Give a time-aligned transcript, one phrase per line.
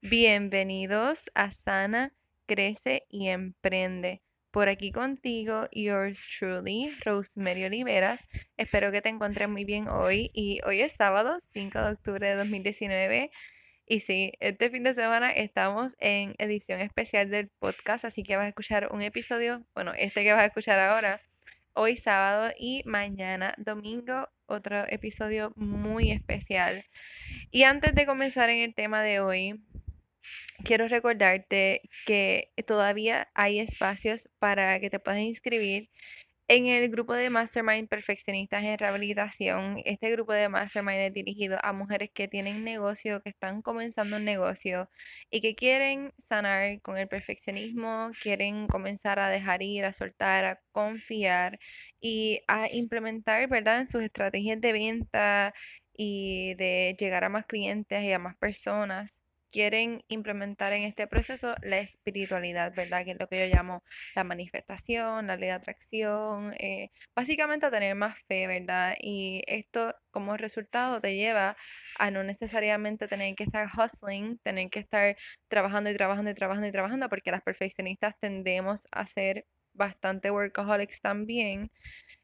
[0.00, 2.12] Bienvenidos a Sana,
[2.46, 4.22] Crece y Emprende.
[4.52, 8.20] Por aquí contigo, yours truly, Rosemary Oliveras.
[8.56, 10.30] Espero que te encuentres muy bien hoy.
[10.32, 13.32] Y hoy es sábado, 5 de octubre de 2019.
[13.86, 18.44] Y sí, este fin de semana estamos en edición especial del podcast, así que vas
[18.44, 21.20] a escuchar un episodio, bueno, este que vas a escuchar ahora,
[21.74, 26.84] hoy sábado y mañana domingo, otro episodio muy especial.
[27.50, 29.60] Y antes de comenzar en el tema de hoy,
[30.64, 35.90] quiero recordarte que todavía hay espacios para que te puedas inscribir
[36.48, 39.82] en el grupo de Mastermind Perfeccionistas en Rehabilitación.
[39.84, 44.24] Este grupo de Mastermind es dirigido a mujeres que tienen negocio, que están comenzando un
[44.24, 44.88] negocio
[45.30, 50.60] y que quieren sanar con el perfeccionismo, quieren comenzar a dejar ir, a soltar, a
[50.72, 51.58] confiar
[52.00, 55.54] y a implementar, ¿verdad?, en sus estrategias de venta
[55.94, 59.17] y de llegar a más clientes y a más personas
[59.50, 63.04] quieren implementar en este proceso la espiritualidad, ¿verdad?
[63.04, 63.82] Que es lo que yo llamo
[64.14, 68.96] la manifestación, la ley de atracción, eh, básicamente a tener más fe, ¿verdad?
[69.00, 71.56] Y esto como resultado te lleva
[71.98, 75.16] a no necesariamente tener que estar hustling, tener que estar
[75.48, 81.00] trabajando y trabajando y trabajando y trabajando, porque las perfeccionistas tendemos a ser bastante workaholics
[81.00, 81.70] también,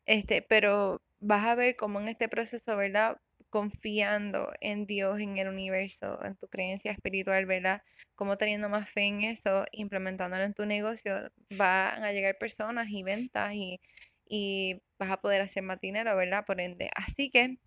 [0.07, 3.17] este, pero vas a ver cómo en este proceso, ¿verdad?
[3.55, 7.83] Confiando en Dios, en el universo, en tu creencia espiritual, ¿verdad?
[8.17, 13.05] Como teniendo más fe en eso, implementándolo en tu negocio, van a llegar personas y
[13.05, 13.81] ventas y,
[14.29, 16.45] y vas a poder hacer más dinero, ¿verdad?
[16.45, 16.91] Por ende.
[16.97, 17.59] Así que,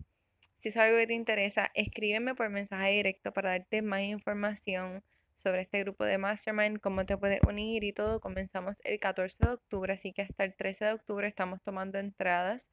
[0.60, 5.02] si es algo que te interesa, escríbeme por mensaje directo para darte más información
[5.38, 8.20] sobre este grupo de Mastermind, cómo te puedes unir y todo.
[8.20, 12.68] Comenzamos el 14 de octubre, así que hasta el 13 de octubre estamos tomando entradas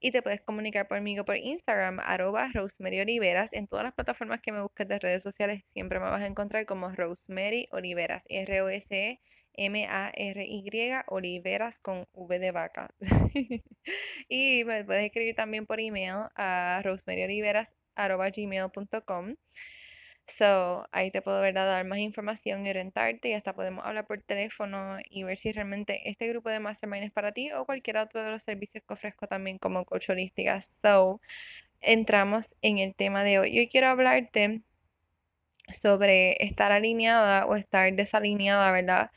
[0.00, 3.52] y te puedes comunicar conmigo por Instagram, arroba Rosemary Oliveras.
[3.52, 6.64] En todas las plataformas que me busques de redes sociales siempre me vas a encontrar
[6.66, 9.20] como Rosemary Oliveras, R-O-S-E-M-A-R-Y,
[11.08, 12.90] Oliveras con V de vaca.
[14.28, 19.34] y me puedes escribir también por email a rosemaryoliveras.gmail.com
[20.28, 24.98] So, ahí te puedo dar más información y orientarte y hasta podemos hablar por teléfono
[25.08, 28.32] y ver si realmente este grupo de Mastermind es para ti o cualquier otro de
[28.32, 30.60] los servicios que ofrezco también como coach holística.
[30.82, 31.20] So,
[31.80, 33.54] entramos en el tema de hoy.
[33.54, 34.62] Yo quiero hablarte
[35.72, 39.10] sobre estar alineada o estar desalineada, ¿verdad?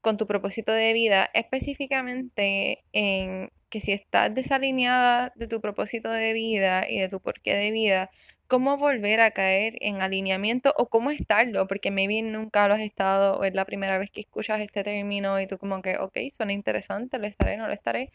[0.00, 6.32] Con tu propósito de vida, específicamente en que si estás desalineada de tu propósito de
[6.32, 8.10] vida y de tu porqué de vida,
[8.50, 13.38] cómo volver a caer en alineamiento o cómo estarlo, porque maybe nunca lo has estado
[13.38, 16.52] o es la primera vez que escuchas este término y tú como que, ok, suena
[16.52, 18.10] interesante, lo estaré, no lo estaré.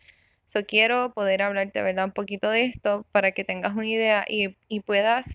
[0.46, 2.06] So quiero poder hablarte, ¿verdad?
[2.06, 5.26] Un poquito de esto para que tengas una idea y, y puedas,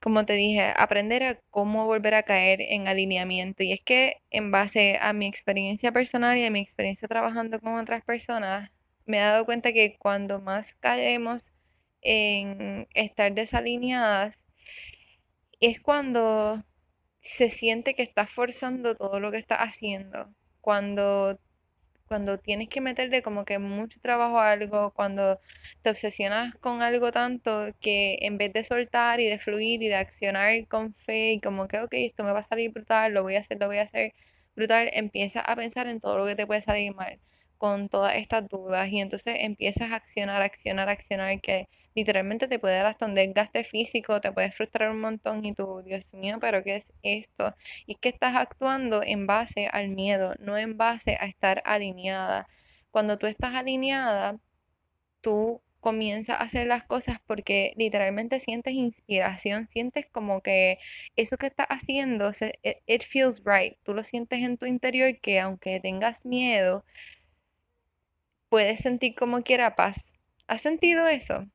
[0.00, 3.62] como te dije, aprender a cómo volver a caer en alineamiento.
[3.62, 7.74] Y es que en base a mi experiencia personal y a mi experiencia trabajando con
[7.76, 8.70] otras personas,
[9.06, 11.52] me he dado cuenta que cuando más caemos
[12.02, 14.36] en estar desalineadas
[15.60, 16.62] es cuando
[17.22, 20.28] se siente que estás forzando todo lo que estás haciendo,
[20.60, 21.38] cuando,
[22.08, 25.40] cuando tienes que meterle como que mucho trabajo a algo, cuando
[25.82, 29.96] te obsesionas con algo tanto que en vez de soltar y de fluir y de
[29.96, 33.36] accionar con fe y como que, ok, esto me va a salir brutal, lo voy
[33.36, 34.14] a hacer, lo voy a hacer
[34.56, 37.18] brutal, empiezas a pensar en todo lo que te puede salir mal
[37.58, 42.76] con todas estas dudas y entonces empiezas a accionar, accionar, accionar que literalmente te puede
[42.76, 46.62] dar hasta un desgaste físico, te puede frustrar un montón y tú, Dios mío, pero
[46.62, 47.54] ¿qué es esto?
[47.86, 52.46] Y es que estás actuando en base al miedo, no en base a estar alineada.
[52.90, 54.38] Cuando tú estás alineada,
[55.20, 60.78] tú comienzas a hacer las cosas porque literalmente sientes inspiración, sientes como que
[61.16, 62.32] eso que estás haciendo,
[62.86, 66.84] it feels right, tú lo sientes en tu interior que aunque tengas miedo,
[68.48, 70.12] puedes sentir como quiera paz.
[70.46, 71.46] ¿Has sentido eso?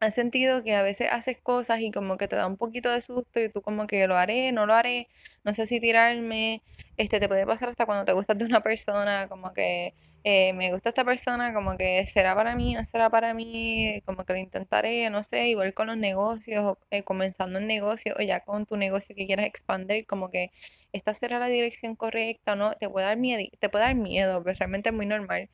[0.00, 3.02] ¿Has sentido que a veces haces cosas y como que te da un poquito de
[3.02, 5.08] susto y tú como que lo haré, no lo haré,
[5.44, 6.62] no sé si tirarme?
[6.96, 9.94] Este te puede pasar hasta cuando te gustas de una persona, como que
[10.24, 14.24] eh, me gusta esta persona, como que será para mí, no será para mí, como
[14.24, 18.40] que lo intentaré, no sé, igual con los negocios, eh, comenzando un negocio o ya
[18.40, 20.50] con tu negocio que quieras expandir, como que
[20.92, 22.74] esta será la dirección correcta, ¿no?
[22.76, 25.48] Te puede dar miedo, te puede dar miedo, pero realmente es muy normal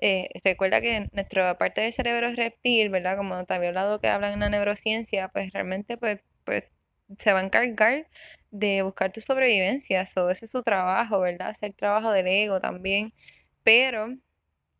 [0.00, 3.16] eh, recuerda que nuestra parte del cerebro es reptil, ¿verdad?
[3.16, 6.64] Como te había hablado que hablan en la neurociencia, pues realmente pues, pues
[7.18, 8.06] se va a encargar
[8.50, 11.50] de buscar tu sobrevivencia, eso ese es su trabajo, ¿verdad?
[11.50, 13.12] Hacer trabajo del ego también,
[13.64, 14.08] pero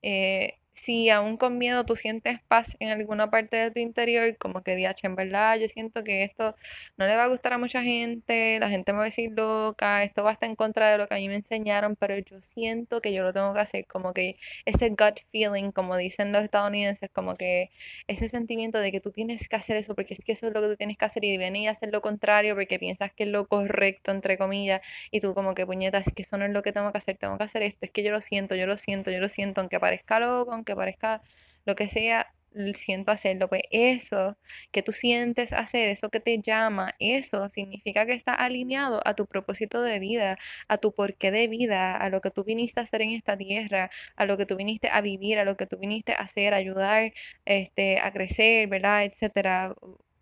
[0.02, 4.62] eh, si aún con miedo tú sientes paz en alguna parte de tu interior, como
[4.62, 6.56] que diache, en verdad, yo siento que esto
[6.96, 10.02] no le va a gustar a mucha gente, la gente me va a decir loca,
[10.04, 12.40] esto va a estar en contra de lo que a mí me enseñaron, pero yo
[12.42, 16.44] siento que yo lo tengo que hacer, como que ese gut feeling, como dicen los
[16.44, 17.70] estadounidenses, como que
[18.08, 20.60] ese sentimiento de que tú tienes que hacer eso, porque es que eso es lo
[20.62, 23.30] que tú tienes que hacer y venir a hacer lo contrario porque piensas que es
[23.30, 24.80] lo correcto, entre comillas,
[25.10, 27.36] y tú como que puñetas, que eso no es lo que tengo que hacer, tengo
[27.38, 29.78] que hacer esto, es que yo lo siento, yo lo siento, yo lo siento, aunque
[29.80, 31.22] parezca loco, aunque parezca
[31.66, 32.32] lo que sea,
[32.74, 34.36] siento hacerlo, pues eso
[34.72, 39.26] que tú sientes hacer, eso que te llama, eso significa que está alineado a tu
[39.26, 40.38] propósito de vida,
[40.68, 43.90] a tu porqué de vida, a lo que tú viniste a hacer en esta tierra,
[44.16, 47.12] a lo que tú viniste a vivir, a lo que tú viniste a hacer, ayudar,
[47.44, 49.04] este, a crecer, ¿verdad?
[49.04, 49.74] etcétera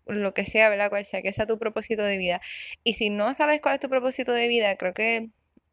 [0.05, 0.89] lo que sea, ¿verdad?
[0.89, 2.41] Cual sea, que sea tu propósito de vida.
[2.83, 5.29] Y si no sabes cuál es tu propósito de vida, creo que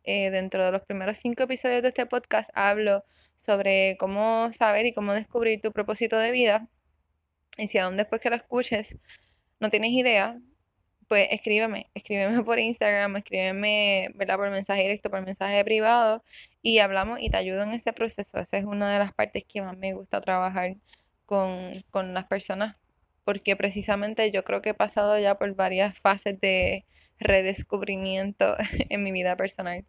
[0.06, 3.04] eh, dentro de los primeros cinco episodios de este podcast hablo
[3.36, 6.68] sobre cómo saber y cómo descubrir tu propósito de vida.
[7.58, 8.96] Y si aún después que lo escuches
[9.60, 10.38] no tienes idea,
[11.08, 14.36] pues escríbeme, escríbeme por Instagram, escríbeme, ¿verdad?
[14.36, 16.22] Por mensaje directo, por mensaje privado
[16.62, 18.38] y hablamos y te ayudo en ese proceso.
[18.38, 20.76] Esa es una de las partes que más me gusta trabajar
[21.26, 22.76] con, con las personas
[23.24, 26.84] porque precisamente yo creo que he pasado ya por varias fases de,
[27.18, 28.56] redescubrimiento
[28.90, 29.84] en mi vida personal.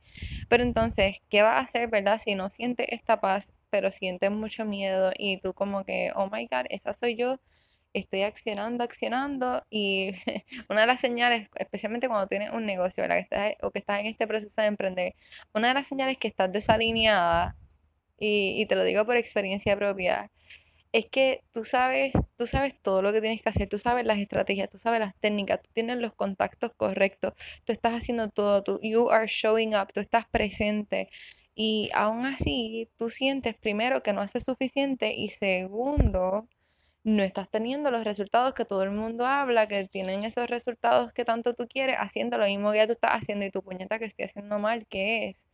[0.50, 2.20] Pero entonces, ¿qué vas a hacer, verdad?
[2.24, 6.48] Si no sientes esta paz, pero sientes mucho miedo y tú como que, oh my
[6.48, 7.40] God, esa soy yo,
[7.94, 10.12] estoy accionando, accionando y
[10.70, 13.18] una de las señales, especialmente cuando tienes un negocio, ¿verdad?
[13.18, 15.16] Que estás, o que estás en este proceso de emprender,
[15.54, 17.56] una de las señales que estás desalineada,
[18.20, 20.32] y, y te lo digo por experiencia propia,
[20.92, 24.20] es que tú sabes, tú sabes todo lo que tienes que hacer, tú sabes las
[24.20, 27.34] estrategias, tú sabes las técnicas, tú tienes los contactos correctos,
[27.66, 31.10] tú estás haciendo todo, tú, you are showing up, tú estás presente.
[31.56, 36.48] Y aún así, tú sientes primero que no hace suficiente y segundo,
[37.04, 41.26] no estás teniendo los resultados que todo el mundo habla, que tienen esos resultados que
[41.26, 44.06] tanto tú quieres, haciendo lo mismo que ya tú estás haciendo y tu puñeta que
[44.06, 45.47] estoy haciendo mal, ¿qué es?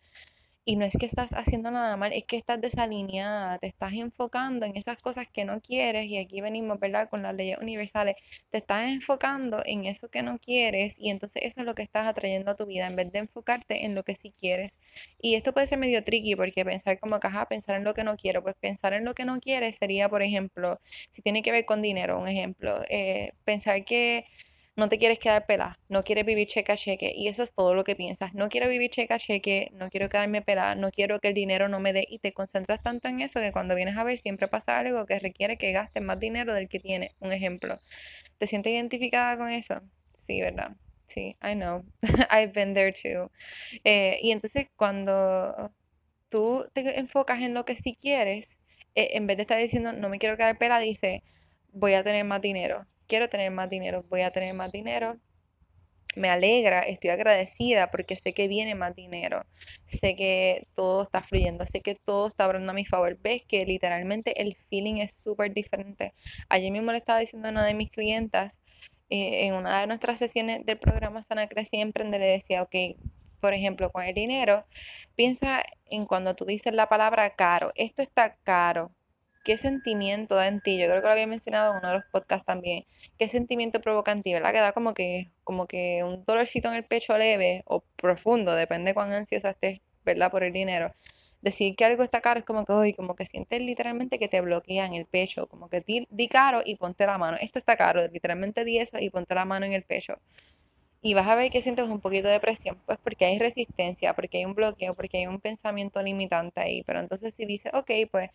[0.66, 4.66] Y no es que estás haciendo nada mal, es que estás desalineada, te estás enfocando
[4.66, 7.10] en esas cosas que no quieres y aquí venimos, ¿verdad?
[7.10, 8.16] Con las leyes universales,
[8.50, 12.08] te estás enfocando en eso que no quieres y entonces eso es lo que estás
[12.08, 14.78] atrayendo a tu vida en vez de enfocarte en lo que sí quieres.
[15.20, 18.16] Y esto puede ser medio tricky porque pensar como que, pensar en lo que no
[18.18, 20.80] quiero, pues pensar en lo que no quieres sería, por ejemplo,
[21.12, 24.26] si tiene que ver con dinero, un ejemplo, eh, pensar que
[24.76, 27.76] no te quieres quedar pelada, no quieres vivir cheque a cheque y eso es todo
[27.76, 28.34] lo que piensas.
[28.34, 31.70] No quiero vivir cheque a cheque, no quiero quedarme pelada, no quiero que el dinero
[31.70, 34.48] no me dé y te concentras tanto en eso que cuando vienes a ver siempre
[34.48, 37.16] pasa algo que requiere que gastes más dinero del que tienes.
[37.20, 37.78] Un ejemplo.
[38.40, 39.82] ¿Te sientes identificada con eso?
[40.28, 40.76] Sí, ¿verdad?
[41.08, 41.84] Sí, I know.
[42.32, 43.32] I've been there too.
[43.84, 45.72] Eh, y entonces cuando
[46.30, 48.58] tú te enfocas en lo que sí quieres,
[48.96, 51.24] eh, en vez de estar diciendo no me quiero quedar pelada, dice
[51.72, 55.18] voy a tener más dinero quiero tener más dinero, voy a tener más dinero.
[56.16, 59.46] Me alegra, estoy agradecida porque sé que viene más dinero,
[59.88, 63.18] sé que todo está fluyendo, sé que todo está abriendo a mi favor.
[63.20, 66.14] Ves que literalmente el feeling es súper diferente.
[66.50, 68.60] Ayer mismo le estaba diciendo a una de mis clientas
[69.10, 72.76] eh, en una de nuestras sesiones del programa Sana Crecer y Emprender, le decía, ok,
[73.40, 74.66] por ejemplo, con el dinero,
[75.16, 78.92] piensa en cuando tú dices la palabra caro, esto está caro,
[79.44, 80.78] ¿Qué sentimiento da en ti?
[80.78, 82.86] Yo creo que lo había mencionado en uno de los podcasts también.
[83.20, 84.34] ¿Qué sentimiento provoca en ti?
[84.34, 84.54] ¿Verdad?
[84.54, 88.94] Que da como que, como que un dolorcito en el pecho leve o profundo, depende
[88.94, 90.32] cuán ansiosa estés, ¿verdad?
[90.32, 90.94] Por el dinero.
[91.42, 94.40] Decir que algo está caro es como que, hoy, como que sientes literalmente que te
[94.42, 97.38] bloquea en el pecho, como que di, di caro y ponte la mano.
[97.42, 100.20] Esto está caro, literalmente di eso y ponte la mano en el pecho
[101.02, 104.38] y vas a ver que sientes un poquito de presión, pues porque hay resistencia, porque
[104.38, 106.84] hay un bloqueo, porque hay un pensamiento limitante ahí.
[106.84, 108.32] Pero entonces si dices, ok, pues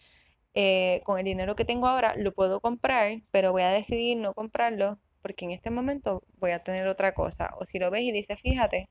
[0.61, 4.35] eh, con el dinero que tengo ahora lo puedo comprar, pero voy a decidir no
[4.35, 7.55] comprarlo porque en este momento voy a tener otra cosa.
[7.61, 8.89] O si lo ves y dices, fíjate,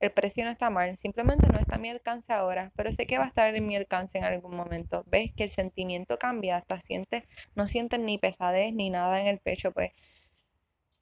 [0.00, 3.16] el precio no está mal, simplemente no está a mi alcance ahora, pero sé que
[3.16, 5.04] va a estar en mi alcance en algún momento.
[5.06, 9.38] Ves que el sentimiento cambia, hasta sientes, no sientes ni pesadez ni nada en el
[9.38, 9.92] pecho, pues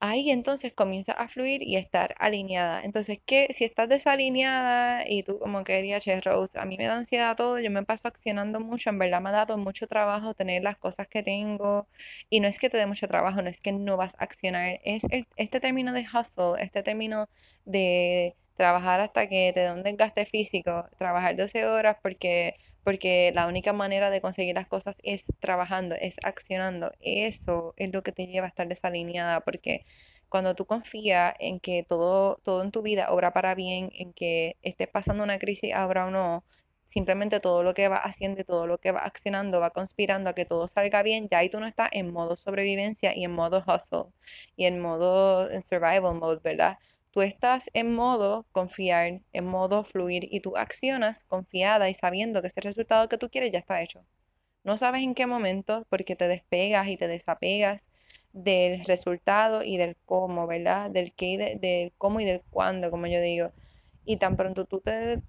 [0.01, 2.83] ahí entonces comienza a fluir y estar alineada.
[2.85, 3.49] Entonces, ¿qué?
[3.57, 7.37] Si estás desalineada y tú como que dirías, che, Rose, a mí me da ansiedad
[7.37, 10.79] todo, yo me paso accionando mucho, en verdad me ha dado mucho trabajo tener las
[10.79, 11.89] cosas que tengo
[12.31, 14.81] y no es que te dé mucho trabajo, no es que no vas a accionar,
[14.85, 15.03] es
[15.37, 17.29] este término de hustle, este término
[17.65, 22.57] de trabajar hasta que te dé un desgaste físico, trabajar 12 horas porque
[22.89, 26.91] porque la única manera de conseguir las cosas es trabajando, es accionando.
[27.01, 29.85] Eso es lo que te lleva a estar desalineada, porque
[30.31, 34.57] cuando tú confías en que todo, todo en tu vida obra para bien, en que
[34.63, 36.45] estés pasando una crisis ahora o no,
[36.87, 40.47] simplemente todo lo que va haciendo todo lo que va accionando va conspirando a que
[40.47, 44.15] todo salga bien, ya ahí tú no estás en modo sobrevivencia y en modo hustle
[44.57, 46.79] y en modo survival mode, ¿verdad?
[47.11, 52.49] Tú estás en modo confiar, en modo fluir y tú accionas confiada y sabiendo que
[52.49, 54.05] ese resultado que tú quieres ya está hecho.
[54.65, 57.89] No sabes en qué momento porque te despegas y te desapegas
[58.33, 60.91] del resultado y del cómo, ¿verdad?
[60.91, 63.53] Del qué, del cómo y del cuándo, como yo digo.
[64.05, 65.23] Y tan pronto tú te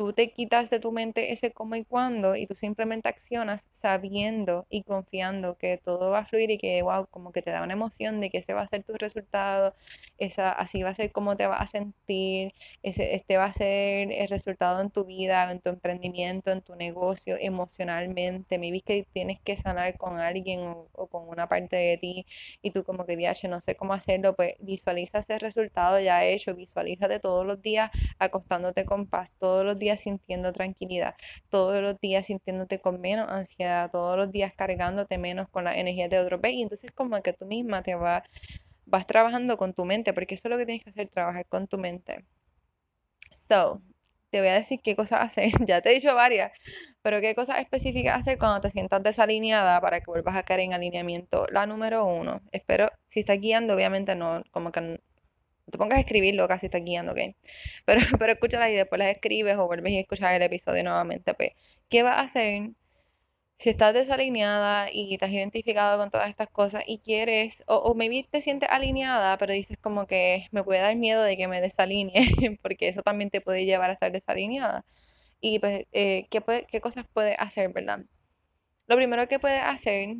[0.00, 4.66] tú te quitas de tu mente ese cómo y cuándo y tú simplemente accionas sabiendo
[4.70, 7.74] y confiando que todo va a fluir y que, wow, como que te da una
[7.74, 9.74] emoción de que ese va a ser tu resultado,
[10.16, 14.10] esa, así va a ser como te vas a sentir, ese, este va a ser
[14.10, 18.56] el resultado en tu vida, en tu emprendimiento, en tu negocio, emocionalmente.
[18.56, 20.60] Me vi que tienes que sanar con alguien
[20.92, 22.26] o, con una parte de ti
[22.62, 26.54] y tú como que, viaje, no sé cómo hacerlo, pues visualiza ese resultado ya hecho,
[26.54, 31.14] visualízate todos los días acostándote con paz, todos los días sintiendo tranquilidad,
[31.50, 36.08] todos los días sintiéndote con menos ansiedad, todos los días cargándote menos con la energía
[36.08, 38.24] de otro Y entonces como que tú misma te vas,
[38.86, 41.66] vas trabajando con tu mente, porque eso es lo que tienes que hacer, trabajar con
[41.68, 42.24] tu mente.
[43.48, 43.82] So,
[44.30, 46.52] te voy a decir qué cosas hacer, ya te he dicho varias,
[47.02, 50.74] pero qué cosas específicas hacer cuando te sientas desalineada para que vuelvas a caer en
[50.74, 51.46] alineamiento.
[51.50, 55.00] La número uno, espero, si estás guiando, obviamente no, como que
[55.70, 57.18] te pongas a escribirlo, casi está guiando, ¿ok?
[57.86, 61.52] Pero, pero escúchala y después las escribes o vuelves a escuchar el episodio nuevamente, pues,
[61.88, 62.70] ¿qué vas a hacer
[63.58, 67.94] si estás desalineada y te has identificado con todas estas cosas y quieres, o, o
[67.94, 71.60] maybe te sientes alineada, pero dices como que me puede dar miedo de que me
[71.60, 74.84] desalinee, porque eso también te puede llevar a estar desalineada.
[75.40, 78.00] Y pues, eh, ¿qué, ¿qué cosas puedes hacer, verdad?
[78.86, 80.16] Lo primero que puedes hacer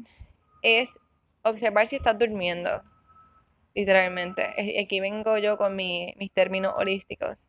[0.63, 0.91] es
[1.43, 2.83] observar si estás durmiendo
[3.75, 4.43] literalmente.
[4.81, 7.49] Aquí vengo yo con mis términos holísticos.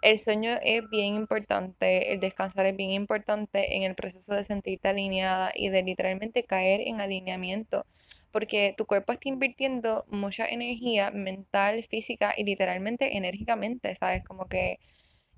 [0.00, 4.88] El sueño es bien importante, el descansar es bien importante en el proceso de sentirte
[4.88, 7.84] alineada y de literalmente caer en alineamiento,
[8.30, 14.24] porque tu cuerpo está invirtiendo mucha energía mental, física y literalmente enérgicamente, ¿sabes?
[14.24, 14.78] Como que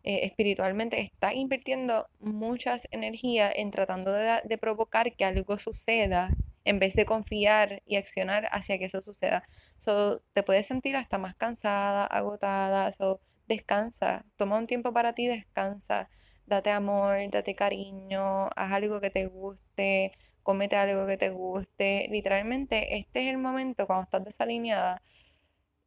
[0.02, 6.30] eh, espiritualmente está invirtiendo muchas energías en tratando de, de provocar que algo suceda
[6.64, 9.44] en vez de confiar y accionar hacia que eso suceda.
[9.78, 15.26] So, te puedes sentir hasta más cansada, agotada, so, descansa, toma un tiempo para ti,
[15.26, 16.08] descansa,
[16.46, 20.12] date amor, date cariño, haz algo que te guste,
[20.42, 22.06] cómete algo que te guste.
[22.10, 25.02] Literalmente, este es el momento cuando estás desalineada.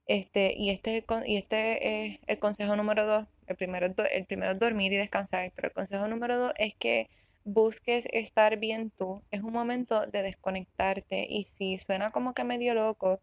[0.06, 3.28] Este, y este es el, y este es el consejo número dos.
[3.48, 7.10] El primero, el primero es dormir y descansar, pero el consejo número dos es que
[7.46, 12.74] busques estar bien tú, es un momento de desconectarte y si suena como que medio
[12.74, 13.22] loco,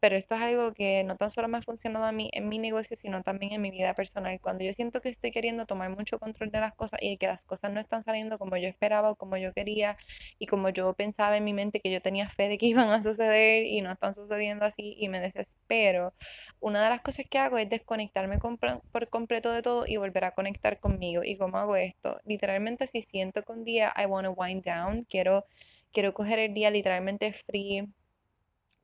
[0.00, 2.58] pero esto es algo que no tan solo me ha funcionado a mí en mi
[2.58, 4.40] negocio, sino también en mi vida personal.
[4.40, 7.44] Cuando yo siento que estoy queriendo tomar mucho control de las cosas y que las
[7.44, 9.96] cosas no están saliendo como yo esperaba o como yo quería
[10.38, 13.02] y como yo pensaba en mi mente que yo tenía fe de que iban a
[13.02, 16.14] suceder y no están sucediendo así y me desespero,
[16.60, 20.32] una de las cosas que hago es desconectarme por completo de todo y volver a
[20.32, 21.22] conectar conmigo.
[21.24, 22.20] ¿Y cómo hago esto?
[22.24, 25.44] Literalmente si siento que un día I want to wind down, quiero,
[25.92, 27.88] quiero coger el día literalmente free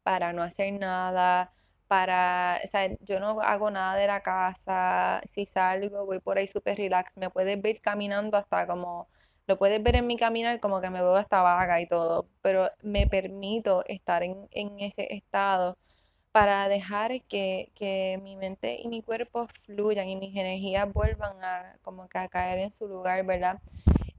[0.05, 1.53] para no hacer nada,
[1.89, 6.49] para, o sea, yo no hago nada de la casa, si salgo voy por ahí
[6.49, 9.09] súper relax, me puedes ver caminando hasta como,
[9.47, 12.71] lo puedes ver en mi caminar como que me veo hasta vaga y todo, pero
[12.83, 15.77] me permito estar en, en ese estado
[16.33, 21.77] para dejar que, que, mi mente y mi cuerpo fluyan y mis energías vuelvan a
[21.83, 23.61] como que a caer en su lugar, ¿verdad?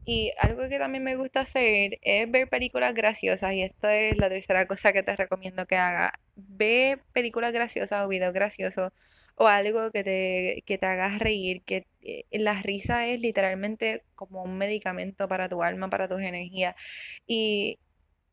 [0.05, 4.29] Y algo que también me gusta hacer es ver películas graciosas y esta es la
[4.29, 6.13] tercera cosa que te recomiendo que haga.
[6.35, 8.91] Ve películas graciosas o videos graciosos
[9.35, 14.43] o algo que te, que te haga reír, que eh, la risa es literalmente como
[14.43, 16.75] un medicamento para tu alma, para tus energías.
[17.27, 17.79] Y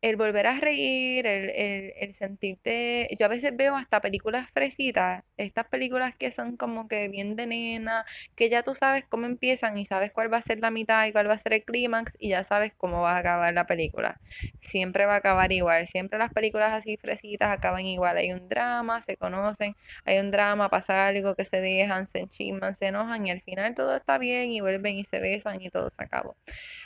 [0.02, 5.22] el volver a reír, el, el, el, sentirte, yo a veces veo hasta películas fresitas,
[5.36, 8.04] estas películas que son como que bien de nena,
[8.34, 11.12] que ya tú sabes cómo empiezan y sabes cuál va a ser la mitad y
[11.12, 14.20] cuál va a ser el clímax y ya sabes cómo va a acabar la película.
[14.60, 19.02] Siempre va a acabar igual, siempre las películas así fresitas acaban igual, hay un drama,
[19.02, 23.30] se conocen, hay un drama, pasa algo que se dejan, se enchisman, se enojan y
[23.30, 26.36] al final todo está bien y vuelven y se besan y todo se acabó.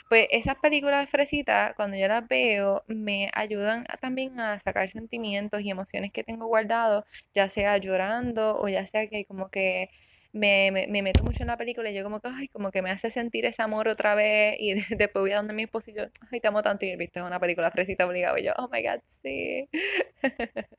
[0.09, 5.69] Pues esas películas fresitas, cuando yo las veo, me ayudan también a sacar sentimientos y
[5.69, 7.03] emociones que tengo guardados,
[7.35, 9.89] ya sea llorando o ya sea que como que
[10.33, 12.91] me, me, meto mucho en la película y yo como que, ay, como que me
[12.91, 16.03] hace sentir ese amor otra vez y después voy a donde mi esposo y yo,
[16.31, 19.01] ay, te amo tanto y viste, una película fresita obligada y yo, oh my god,
[19.23, 19.69] sí.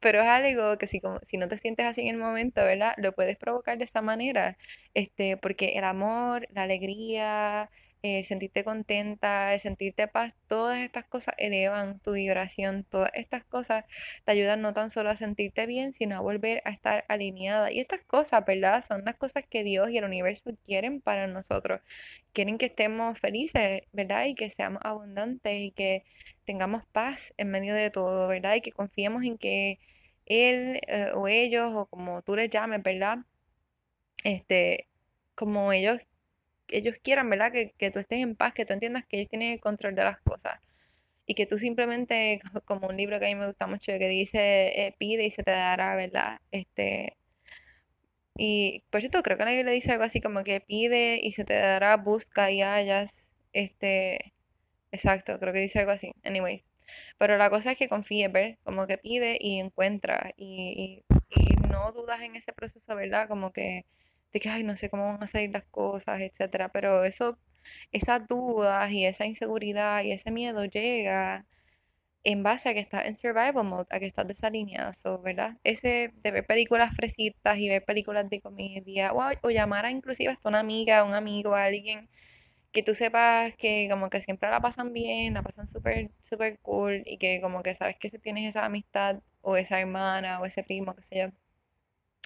[0.00, 2.94] Pero es algo que si, como, si no te sientes así en el momento, ¿verdad?
[2.98, 4.56] Lo puedes provocar de esa manera,
[4.94, 7.70] este, porque el amor, la alegría,
[8.04, 13.86] el sentirte contenta, sentirte paz, todas estas cosas elevan tu vibración, todas estas cosas
[14.24, 17.72] te ayudan no tan solo a sentirte bien, sino a volver a estar alineada.
[17.72, 18.84] Y estas cosas, ¿verdad?
[18.86, 21.80] Son las cosas que Dios y el universo quieren para nosotros.
[22.34, 24.26] Quieren que estemos felices, ¿verdad?
[24.26, 26.04] Y que seamos abundantes y que
[26.44, 28.56] tengamos paz en medio de todo, ¿verdad?
[28.56, 29.78] Y que confiemos en que
[30.26, 33.18] Él eh, o ellos, o como tú les llames, ¿verdad?
[34.24, 34.88] Este,
[35.34, 36.00] como ellos
[36.68, 37.52] ellos quieran, ¿verdad?
[37.52, 40.04] Que, que tú estés en paz, que tú entiendas que ellos tienen el control de
[40.04, 40.60] las cosas.
[41.26, 44.86] Y que tú simplemente, como un libro que a mí me gusta mucho, que dice,
[44.86, 46.40] eh, pide y se te dará, ¿verdad?
[46.52, 47.16] Este,
[48.36, 51.44] y por cierto, creo que la le dice algo así como que pide y se
[51.44, 53.26] te dará, busca y hallas.
[53.52, 54.32] Este,
[54.92, 56.12] exacto, creo que dice algo así.
[56.24, 56.62] Anyways.
[57.18, 58.58] Pero la cosa es que confíes, ¿ver?
[58.64, 60.32] Como que pide y encuentra.
[60.36, 63.28] Y, y, y no dudas en ese proceso, ¿verdad?
[63.28, 63.84] Como que
[64.34, 66.70] de que, ay, no sé cómo van a salir las cosas, etcétera.
[66.70, 67.38] Pero eso,
[67.92, 71.46] esas dudas y esa inseguridad y ese miedo llega
[72.24, 75.58] en base a que estás en survival mode, a que estás desalineado, ¿verdad?
[75.64, 80.32] Ese de ver películas fresitas y ver películas de comedia, o, o llamar a inclusive
[80.32, 82.08] hasta una amiga, un amigo, a alguien
[82.72, 87.02] que tú sepas que como que siempre la pasan bien, la pasan súper, súper cool
[87.06, 90.62] y que como que sabes que si tienes esa amistad o esa hermana o ese
[90.64, 91.28] primo, que sé yo,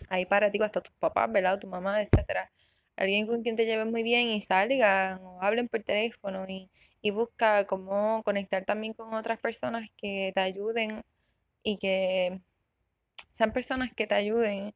[0.09, 1.59] ahí para ti, hasta tus papás, ¿verdad?
[1.59, 2.51] tu mamá, etcétera.
[2.97, 6.71] Alguien con quien te lleves muy bien y salgan o hablen por teléfono y,
[7.03, 11.03] y busca cómo conectar también con otras personas que te ayuden
[11.63, 12.41] y que
[13.35, 14.75] sean personas que te ayuden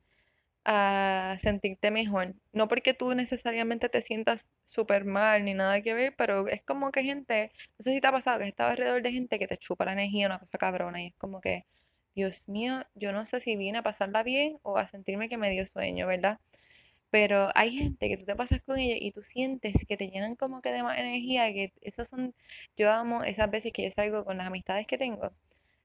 [0.65, 2.35] a sentirte mejor.
[2.53, 6.93] No porque tú necesariamente te sientas súper mal ni nada que ver, pero es como
[6.93, 9.49] que gente, no sé si te ha pasado que has estado alrededor de gente que
[9.49, 11.65] te chupa la energía, una cosa cabrona, y es como que
[12.15, 15.51] Dios mío, yo no sé si vine a pasarla bien o a sentirme que me
[15.51, 16.39] dio sueño, ¿verdad?
[17.11, 20.37] Pero hay gente que tú te pasas con ella y tú sientes que te llenan
[20.37, 22.35] como que de más energía, que esas son,
[22.77, 25.33] yo amo esas veces que yo salgo con las amistades que tengo.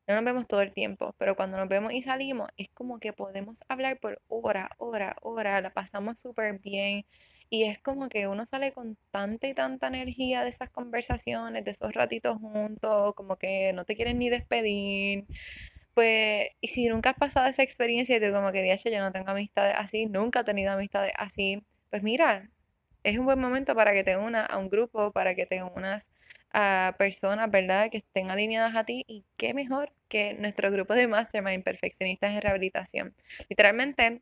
[0.08, 3.14] No nos vemos todo el tiempo, pero cuando nos vemos y salimos es como que
[3.14, 7.06] podemos hablar por hora, hora, hora, la pasamos súper bien
[7.50, 11.72] y es como que uno sale con tanta y tanta energía de esas conversaciones, de
[11.72, 15.26] esos ratitos juntos, como que no te quieren ni despedir.
[15.98, 19.32] Pues, y si nunca has pasado esa experiencia y tú como que, yo no tengo
[19.32, 22.52] amistades así, nunca he tenido amistades así, pues mira,
[23.04, 26.08] es un buen momento para que te unas a un grupo, para que te unas
[26.54, 31.08] a personas, ¿verdad?, que estén alineadas a ti y qué mejor que nuestro grupo de
[31.08, 33.16] Mastermind Perfeccionistas en Rehabilitación.
[33.50, 34.22] Literalmente,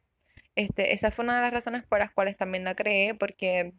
[0.55, 3.73] este, esa fue una de las razones por las cuales también la creé, porque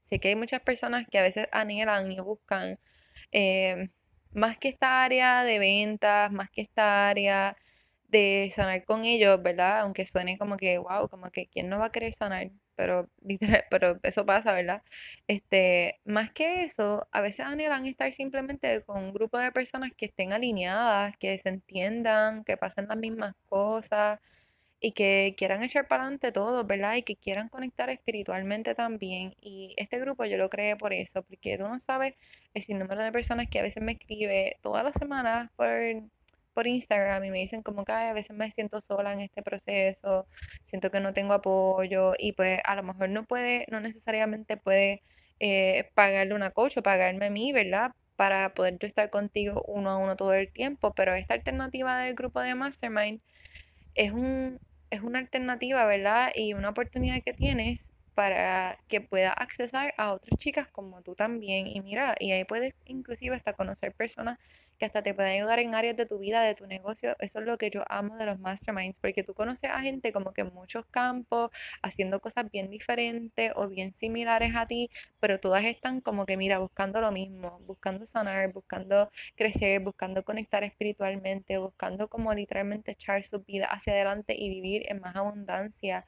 [0.00, 2.78] sé que hay muchas personas que a veces anhelan y buscan
[3.32, 3.88] eh,
[4.32, 7.56] más que esta área de ventas, más que esta área
[8.08, 9.80] de sanar con ellos, ¿verdad?
[9.80, 13.64] Aunque suene como que, wow, como que quién no va a querer sanar, pero literal,
[13.70, 14.82] pero eso pasa, ¿verdad?
[15.26, 20.06] Este, más que eso, a veces anhelan estar simplemente con un grupo de personas que
[20.06, 24.20] estén alineadas, que se entiendan, que pasen las mismas cosas
[24.80, 26.96] y que quieran echar para adelante todo, ¿verdad?
[26.96, 29.34] Y que quieran conectar espiritualmente también.
[29.40, 32.14] Y este grupo yo lo creé por eso, porque tú no sabes
[32.54, 35.68] el sinnúmero de personas que a veces me escribe todas las semanas por,
[36.54, 40.26] por Instagram y me dicen como que a veces me siento sola en este proceso,
[40.66, 45.02] siento que no tengo apoyo y pues a lo mejor no puede, no necesariamente puede
[45.40, 47.92] eh, pagarle una coach o pagarme a mí, ¿verdad?
[48.16, 52.14] Para poder yo estar contigo uno a uno todo el tiempo, pero esta alternativa del
[52.14, 53.20] grupo de Mastermind
[53.94, 56.30] es un, es una alternativa, ¿verdad?
[56.34, 61.66] Y una oportunidad que tienes para que puedas accesar a otras chicas como tú también.
[61.68, 64.38] Y mira, y ahí puedes inclusive hasta conocer personas
[64.78, 67.16] que hasta te pueden ayudar en áreas de tu vida, de tu negocio.
[67.20, 70.32] Eso es lo que yo amo de los masterminds, porque tú conoces a gente como
[70.32, 71.50] que en muchos campos,
[71.82, 76.58] haciendo cosas bien diferentes o bien similares a ti, pero todas están como que, mira,
[76.58, 83.40] buscando lo mismo, buscando sanar, buscando crecer, buscando conectar espiritualmente, buscando como literalmente echar su
[83.40, 86.06] vida hacia adelante y vivir en más abundancia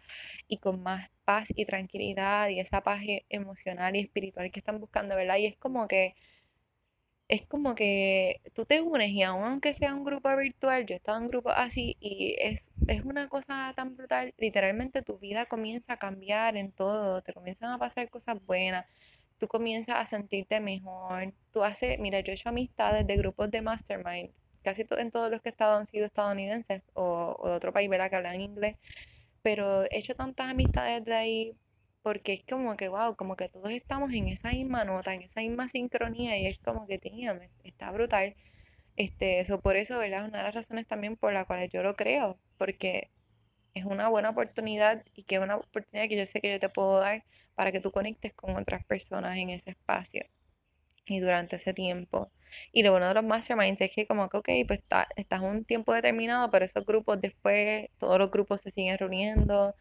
[0.49, 4.81] y con más paz y tranquilidad y esa paz e-, emocional y espiritual que están
[4.81, 5.37] buscando, ¿verdad?
[5.39, 6.15] Y es como que
[7.31, 11.19] es como que tú te unes y aunque sea un grupo virtual, yo he estado
[11.19, 15.93] en un grupo así y es, es una cosa tan brutal, literalmente tu vida comienza
[15.93, 18.85] a cambiar en todo, te comienzan a pasar cosas buenas,
[19.39, 23.63] tú comienzas a sentirte mejor, tú haces, mira, yo he hecho amistades de grupos de
[23.63, 24.31] mastermind,
[24.65, 27.89] casi en todos los que he estado han sido estadounidenses o, o de otro país,
[27.89, 28.11] ¿verdad?
[28.11, 28.77] Que hablan inglés,
[29.43, 31.55] pero he hecho tantas amistades de ahí
[32.03, 35.41] porque es como que, wow, como que todos estamos en esa misma nota, en esa
[35.41, 37.35] misma sincronía y es como que, tío,
[37.65, 38.35] está brutal.
[38.97, 40.23] Este, eso por eso, ¿verdad?
[40.25, 43.11] Es una de las razones también por las cuales yo lo creo, porque
[43.75, 46.69] es una buena oportunidad y que es una oportunidad que yo sé que yo te
[46.69, 50.27] puedo dar para que tú conectes con otras personas en ese espacio
[51.11, 52.31] y durante ese tiempo.
[52.73, 55.65] Y lo bueno de los masterminds es que como que, ok, pues está, estás un
[55.65, 59.75] tiempo determinado, pero esos grupos después, todos los grupos se siguen reuniendo.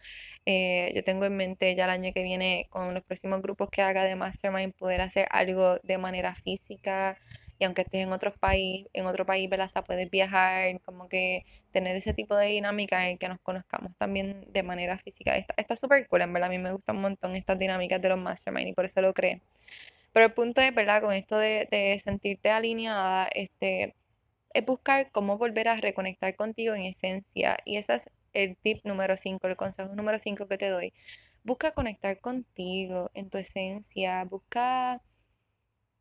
[0.46, 3.82] Eh, yo tengo en mente ya el año que viene con los próximos grupos que
[3.82, 7.18] haga de mastermind poder hacer algo de manera física
[7.60, 9.68] y aunque estés en otro país, en otro país, ¿verdad?
[9.68, 14.46] Hasta puedes viajar, como que tener ese tipo de dinámica en que nos conozcamos también
[14.52, 15.36] de manera física.
[15.36, 18.18] Está súper cool, en verdad, a mí me gustan un montón estas dinámicas de los
[18.18, 19.42] mastermind y por eso lo creé.
[20.14, 21.02] Pero el punto es, ¿verdad?
[21.02, 23.96] Con esto de, sentirte alineada, este,
[24.54, 27.58] es buscar cómo volver a reconectar contigo en esencia.
[27.66, 30.94] Y ese es el tip número 5, el consejo número 5 que te doy.
[31.44, 35.02] Busca conectar contigo en tu esencia, busca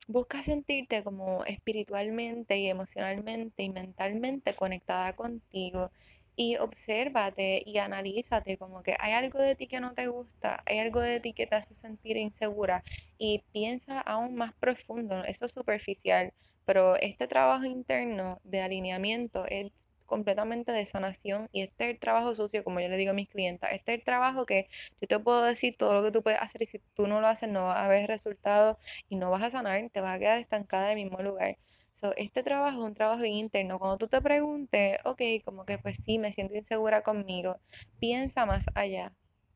[0.08, 5.90] busca sentirte como espiritualmente y emocionalmente y mentalmente conectada contigo
[6.38, 10.78] y obsérvate y analízate como que hay algo de ti que no te gusta, hay
[10.78, 12.84] algo de ti que te hace sentir insegura
[13.18, 16.32] y piensa aún más profundo, eso es superficial,
[16.64, 19.72] pero este trabajo interno de alineamiento es
[20.06, 23.28] completamente de sanación y este es el trabajo sucio, como yo le digo a mis
[23.28, 24.68] clientes, este es el trabajo que
[25.00, 27.26] yo te puedo decir todo lo que tú puedes hacer y si tú no lo
[27.26, 28.76] haces no vas a ver resultados
[29.08, 31.58] y no vas a sanar, te vas a quedar estancada en el mismo lugar.
[32.00, 33.78] So, este trabajo es un trabajo interno.
[33.78, 37.58] Cuando tú te preguntes, ok, como que pues sí, me siento insegura conmigo,
[37.98, 39.12] piensa más allá,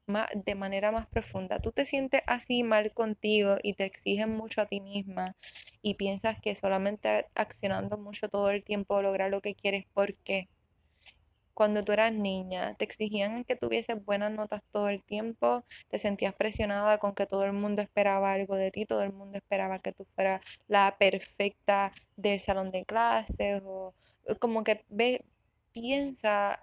[0.07, 1.61] más, de manera más profunda.
[1.61, 5.37] Tú te sientes así mal contigo y te exiges mucho a ti misma
[5.83, 9.87] y piensas que solamente accionando mucho todo el tiempo lograr lo que quieres.
[9.95, 10.49] ¿Por qué?
[11.55, 16.35] Cuando tú eras niña, te exigían que tuvieses buenas notas todo el tiempo, te sentías
[16.35, 19.93] presionada con que todo el mundo esperaba algo de ti, todo el mundo esperaba que
[19.93, 23.95] tú fueras la perfecta del salón de clases o
[24.41, 25.25] como que ve,
[25.73, 26.61] piensa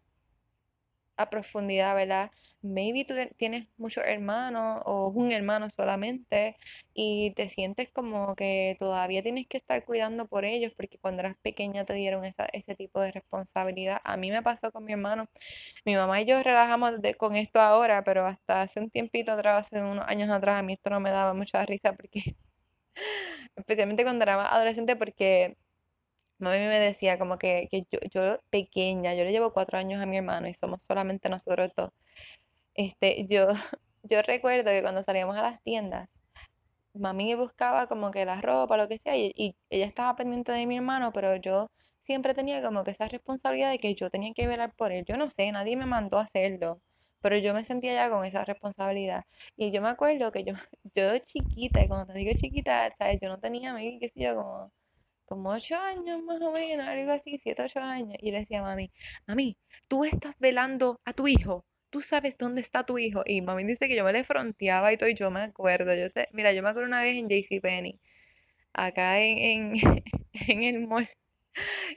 [1.19, 2.31] a profundidad, ¿verdad?
[2.61, 6.55] Maybe tú tienes muchos hermanos o un hermano solamente
[6.93, 11.37] y te sientes como que todavía tienes que estar cuidando por ellos porque cuando eras
[11.41, 13.99] pequeña te dieron esa, ese tipo de responsabilidad.
[14.03, 15.27] A mí me pasó con mi hermano.
[15.85, 19.81] Mi mamá y yo relajamos con esto ahora, pero hasta hace un tiempito atrás, hace
[19.81, 22.35] unos años atrás, a mí esto no me daba mucha risa porque,
[23.55, 25.57] especialmente cuando era más adolescente, porque
[26.39, 30.05] mami me decía como que, que yo, yo, pequeña, yo le llevo cuatro años a
[30.05, 31.91] mi hermano y somos solamente nosotros dos.
[32.75, 33.47] Este, yo,
[34.03, 36.09] yo recuerdo que cuando salíamos a las tiendas,
[36.93, 40.65] mami buscaba como que la ropa, lo que sea, y, y ella estaba pendiente de
[40.65, 41.69] mi hermano, pero yo
[42.03, 45.05] siempre tenía como que esa responsabilidad de que yo tenía que velar por él.
[45.05, 46.81] Yo no sé, nadie me mandó a hacerlo,
[47.21, 49.25] pero yo me sentía ya con esa responsabilidad.
[49.57, 50.53] Y yo me acuerdo que yo,
[50.95, 53.19] yo chiquita, y cuando te digo chiquita, ¿sabes?
[53.21, 54.71] Yo no tenía, qué sé yo, como
[55.29, 58.17] como ocho años más o menos, algo así, siete, ocho años.
[58.21, 58.91] Y le decía a mami,
[59.27, 63.23] mami, tú estás velando a tu hijo, tú sabes dónde está tu hijo.
[63.25, 65.93] Y mami dice que yo me le fronteaba y todo, y yo me acuerdo.
[65.95, 67.99] Yo te, mira, yo me acuerdo una vez en JCPenney,
[68.73, 71.09] acá en, en, en el mall,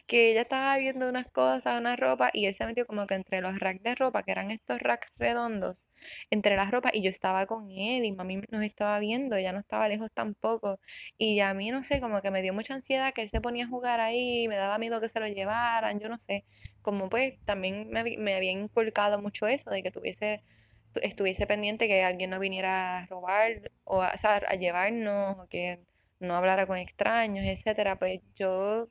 [0.06, 3.40] que ella estaba viendo unas cosas, una ropa, y él se metió como que entre
[3.40, 5.86] los racks de ropa, que eran estos racks redondos,
[6.30, 9.60] entre las ropas, y yo estaba con él, y mami nos estaba viendo, ella no
[9.60, 10.80] estaba lejos tampoco,
[11.18, 13.64] y a mí, no sé, como que me dio mucha ansiedad que él se ponía
[13.66, 16.44] a jugar ahí, me daba miedo que se lo llevaran, yo no sé,
[16.82, 20.42] como pues también me, me habían inculcado mucho eso, de que tuviese
[21.02, 25.80] estuviese pendiente que alguien no viniera a robar o a, a llevarnos o que
[26.20, 28.88] no hablara con extraños, etcétera, pues yo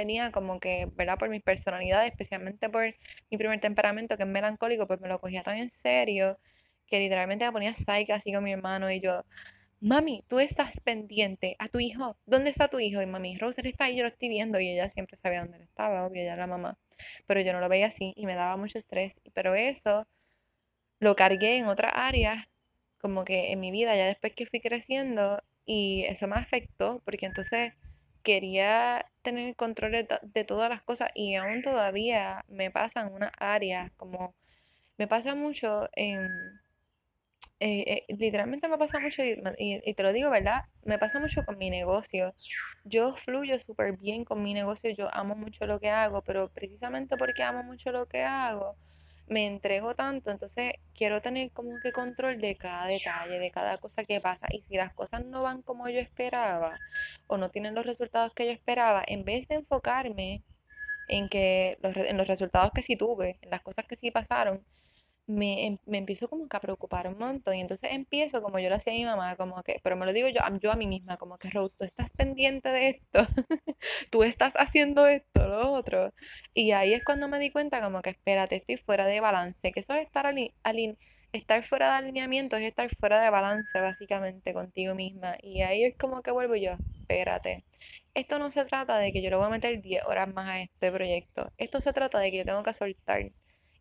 [0.00, 1.18] tenía como que, ¿verdad?
[1.18, 2.94] Por mi personalidad, especialmente por
[3.30, 6.38] mi primer temperamento, que es melancólico, pues me lo cogía tan en serio
[6.86, 9.24] que literalmente me ponía psyche así con mi hermano y yo,
[9.80, 13.02] mami, tú estás pendiente a tu hijo, ¿dónde está tu hijo?
[13.02, 16.06] Y mami, Roser está ahí, yo lo estoy viendo y ella siempre sabía dónde estaba,
[16.06, 16.78] obvio, ella era la mamá,
[17.26, 20.06] pero yo no lo veía así y me daba mucho estrés, pero eso
[20.98, 22.48] lo cargué en otra área,
[23.00, 27.26] como que en mi vida, ya después que fui creciendo y eso me afectó porque
[27.26, 27.74] entonces
[28.22, 33.92] quería tener control de, todas las cosas y aún todavía me pasa en una área,
[33.96, 34.34] como
[34.98, 36.28] me pasa mucho en...
[37.62, 40.64] Eh, eh, literalmente me pasa mucho, y, y, te lo digo, ¿verdad?
[40.84, 42.32] Me pasa mucho con mi negocio.
[42.84, 47.18] Yo fluyo súper bien con mi negocio, yo amo mucho lo que hago, pero precisamente
[47.18, 48.76] porque amo mucho lo que hago,
[49.30, 54.04] me entrego tanto, entonces quiero tener como que control de cada detalle, de cada cosa
[54.04, 54.46] que pasa.
[54.50, 56.78] Y si las cosas no van como yo esperaba
[57.28, 60.42] o no tienen los resultados que yo esperaba, en vez de enfocarme
[61.08, 64.64] en que los, en los resultados que sí tuve, en las cosas que sí pasaron,
[65.30, 68.68] me, em, me, empiezo como que a preocupar un montón y entonces empiezo como yo
[68.68, 70.86] lo hacía a mi mamá, como que, pero me lo digo yo, yo a mí
[70.86, 73.26] misma, como que Rose, tú estás pendiente de esto,
[74.10, 76.12] tú estás haciendo esto, lo otro.
[76.54, 79.80] Y ahí es cuando me di cuenta como que espérate, estoy fuera de balance, que
[79.80, 80.34] eso es estar,
[81.32, 85.36] estar fuera de alineamiento, es estar fuera de balance básicamente contigo misma.
[85.42, 87.64] Y ahí es como que vuelvo yo, espérate.
[88.14, 90.60] Esto no se trata de que yo le voy a meter 10 horas más a
[90.62, 91.52] este proyecto.
[91.58, 93.30] Esto se trata de que yo tengo que soltar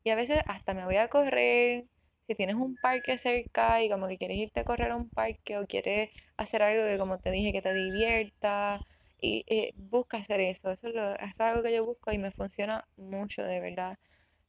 [0.10, 1.86] y a veces hasta me voy a correr.
[2.26, 5.60] Si tienes un parque cerca y como que quieres irte a correr a un parque
[5.60, 8.82] o quieres hacer algo que como te dije que te divierta
[9.22, 10.72] y eh, busca hacer eso.
[10.72, 14.00] Eso es, algo que yo busco y me funciona mucho de verdad.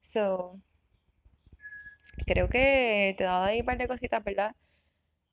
[0.00, 0.58] So,
[2.26, 4.54] creo que te he dado ahí un par de cositas, ¿verdad?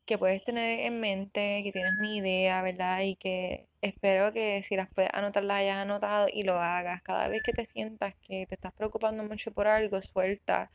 [0.07, 3.01] Que puedes tener en mente, que tienes una idea, ¿verdad?
[3.01, 7.03] Y que espero que si las puedes anotar, las hayas anotado y lo hagas.
[7.03, 10.71] Cada vez que te sientas que te estás preocupando mucho por algo, suelta.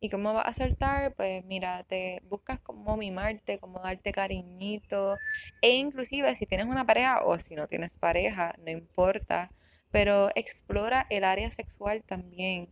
[0.00, 1.14] ¿Y cómo vas a soltar?
[1.14, 5.16] Pues mira, te buscas cómo mimarte, cómo darte cariñito.
[5.60, 9.50] E inclusive si tienes una pareja o si no tienes pareja, no importa.
[9.90, 12.68] Pero explora el área sexual también.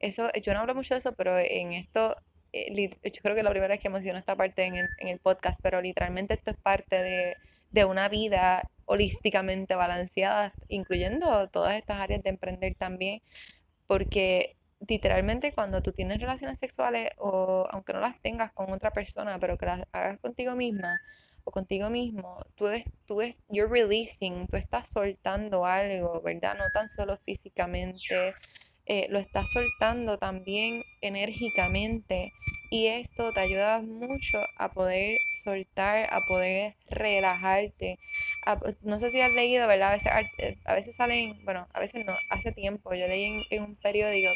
[0.00, 2.16] Eso, yo no hablo mucho de eso, pero en esto
[2.52, 5.18] eh, yo creo que la primera vez que menciono esta parte en el, en el
[5.18, 7.36] podcast, pero literalmente esto es parte de,
[7.70, 13.20] de una vida holísticamente balanceada, incluyendo todas estas áreas de emprender también,
[13.86, 14.56] porque
[14.86, 19.58] literalmente cuando tú tienes relaciones sexuales o aunque no las tengas con otra persona, pero
[19.58, 21.00] que las hagas contigo misma
[21.44, 26.56] o contigo mismo, tú es, tú es, you're releasing, tú estás soltando algo, ¿verdad?
[26.58, 28.34] No tan solo físicamente,
[28.88, 32.32] eh, lo estás soltando también enérgicamente
[32.70, 37.98] y esto te ayuda mucho a poder soltar, a poder relajarte.
[38.82, 39.88] no sé si has leído, ¿verdad?
[39.92, 43.62] A veces, eh, a veces salen, bueno, a veces no, hace tiempo yo leí en,
[43.62, 44.30] un periódico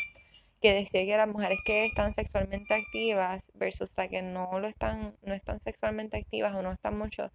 [0.61, 5.17] que decía que las mujeres que están sexualmente activas versus las que no lo están,
[5.23, 7.33] no están sexualmente activas o no están mucho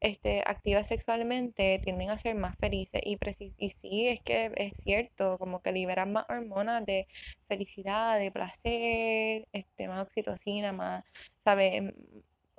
[0.00, 3.18] este, activas sexualmente tienden a ser más felices y,
[3.58, 7.06] y sí, es que es cierto, como que liberan más hormonas de
[7.48, 11.04] felicidad, de placer, este, más oxitocina, más,
[11.44, 11.92] ¿sabes?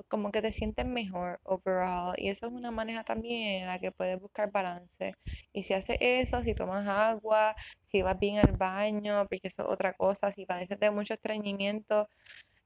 [0.08, 3.92] Como que te sientes mejor overall y eso es una manera también en la que
[3.92, 5.14] puedes buscar balance.
[5.54, 9.70] Y si haces eso, si tomas agua, si vas bien al baño, porque eso es
[9.70, 12.08] otra cosa, si padeces de mucho estreñimiento,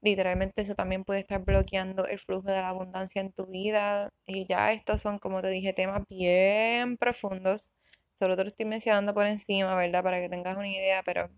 [0.04, 4.10] literalmente eso también puede estar bloqueando el flujo de la abundancia en tu vida.
[4.26, 7.72] Y ya estos son, como te dije, temas bien profundos.
[8.18, 10.02] Solo te lo estoy mencionando por encima, ¿verdad?
[10.02, 11.30] Para que tengas una idea, pero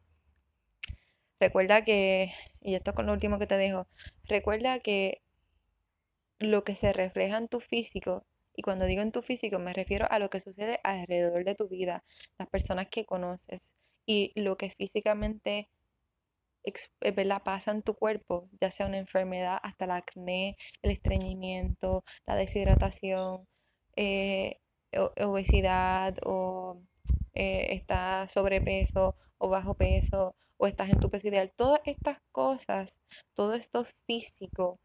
[1.41, 3.87] recuerda que, y esto es con lo último que te dejo,
[4.29, 5.21] recuerda que
[6.39, 8.25] lo que se refleja en tu físico,
[8.55, 11.69] y cuando digo en tu físico me refiero a lo que sucede alrededor de tu
[11.69, 12.05] vida,
[12.39, 13.75] las personas que conoces
[14.07, 15.69] y lo que físicamente
[16.67, 22.05] eh, la pasa en tu cuerpo, ya sea una enfermedad, hasta el acné, el estreñimiento,
[22.27, 23.47] la deshidratación,
[23.97, 24.59] eh,
[25.21, 26.81] obesidad o
[27.35, 31.53] eh, estás sobrepeso o bajo peso o estás en tu peso ideal.
[31.57, 32.91] Todas estas cosas,
[33.35, 34.79] todo esto físico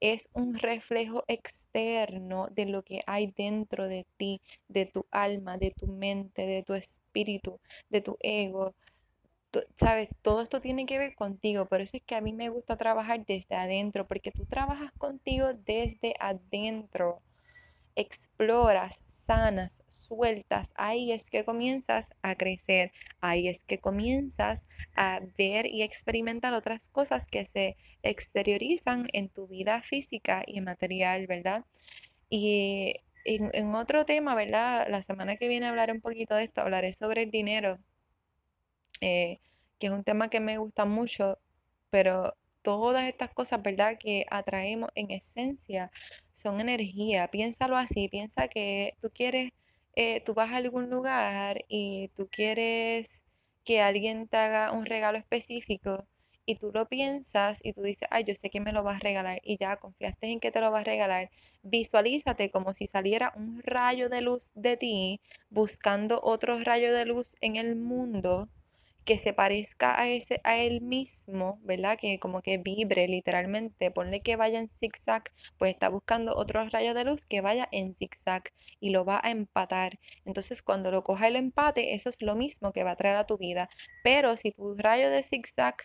[0.00, 5.70] es un reflejo externo de lo que hay dentro de ti, de tu alma, de
[5.70, 8.74] tu mente, de tu espíritu, de tu ego,
[9.78, 12.76] sabes, todo esto tiene que ver contigo, por eso es que a mí me gusta
[12.76, 17.20] trabajar desde adentro, porque tú trabajas contigo desde adentro,
[17.96, 25.66] exploras, sanas, sueltas, ahí es que comienzas a crecer, ahí es que comienzas a ver
[25.66, 31.64] y experimentar otras cosas que se exteriorizan en tu vida física y material, ¿verdad?
[32.30, 34.88] Y en, en otro tema, ¿verdad?
[34.88, 37.78] La semana que viene hablaré un poquito de esto, hablaré sobre el dinero
[39.02, 39.40] eh,
[39.78, 41.38] que es un tema que me gusta mucho,
[41.90, 43.98] pero todas estas cosas, ¿verdad?
[43.98, 45.90] Que atraemos en esencia
[46.34, 47.28] son energía.
[47.28, 49.52] Piénsalo así, piensa que tú quieres,
[49.96, 53.22] eh, tú vas a algún lugar y tú quieres
[53.64, 56.06] que alguien te haga un regalo específico
[56.46, 59.04] y tú lo piensas y tú dices, ay, yo sé que me lo vas a
[59.04, 61.30] regalar y ya confiaste en que te lo vas a regalar.
[61.62, 67.36] Visualízate como si saliera un rayo de luz de ti buscando otro rayo de luz
[67.40, 68.48] en el mundo
[69.04, 71.98] que se parezca a ese a él mismo, ¿verdad?
[71.98, 75.24] Que como que vibre literalmente, ponle que vaya en zigzag,
[75.58, 78.44] pues está buscando otro rayo de luz que vaya en zigzag
[78.80, 79.98] y lo va a empatar.
[80.24, 83.26] Entonces, cuando lo coja el empate, eso es lo mismo que va a traer a
[83.26, 83.68] tu vida.
[84.04, 85.76] Pero si tu rayo de zigzag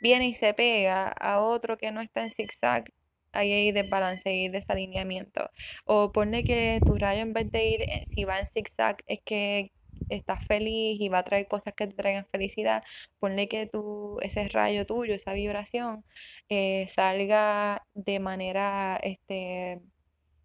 [0.00, 2.84] viene y se pega a otro que no está en zigzag,
[3.32, 5.50] ahí hay desbalance y desalineamiento.
[5.84, 9.20] O ponle que tu rayo en vez de ir, eh, si va en zigzag, es
[9.24, 9.72] que
[10.08, 12.82] estás feliz y va a traer cosas que te traigan felicidad,
[13.18, 16.04] ponle que tú, ese rayo tuyo, esa vibración,
[16.48, 19.80] eh, salga de manera, este,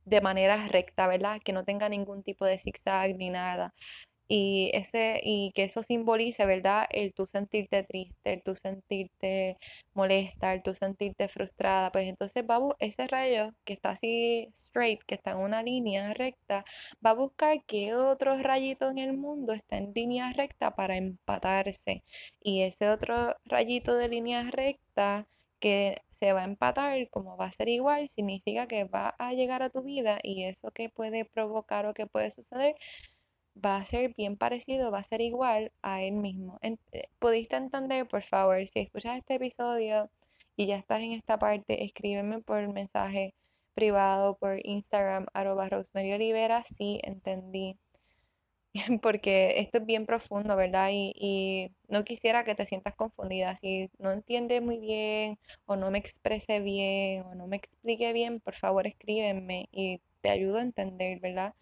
[0.06, 1.42] de manera recta, ¿verdad?
[1.44, 3.74] Que no tenga ningún tipo de zigzag ni nada
[4.30, 6.86] y ese y que eso simbolice, ¿verdad?
[6.92, 9.58] El tú sentirte triste, el tú sentirte
[9.94, 15.16] molesta, el tú sentirte frustrada, pues entonces va ese rayo que está así straight, que
[15.16, 16.64] está en una línea recta,
[17.06, 22.04] va a buscar qué otro rayito en el mundo está en línea recta para empatarse
[22.42, 25.28] y ese otro rayito de línea recta
[25.60, 29.64] que se va a empatar, como va a ser igual, significa que va a llegar
[29.64, 32.76] a tu vida y eso que puede provocar o que puede suceder
[33.56, 36.60] va a ser bien parecido, va a ser igual a él mismo.
[36.62, 36.78] Eh,
[37.20, 38.58] ¿Pudiste entender, por favor?
[38.74, 40.10] Si escuchas este episodio
[40.56, 43.34] y ya estás en esta parte, escríbeme por mensaje
[43.74, 47.78] privado, por Instagram, arroba Rosemary Olivera, sí, entendí.
[49.02, 50.90] Porque esto es bien profundo, ¿verdad?
[50.92, 53.58] Y, y no quisiera que te sientas confundida.
[53.62, 58.40] Si no entiendes muy bien, o no me exprese bien, o no me explique bien,
[58.40, 61.54] por favor escríbeme y te ayudo a entender, ¿verdad?